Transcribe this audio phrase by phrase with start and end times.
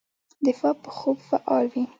[0.45, 1.83] دماغ په خوب فعال وي.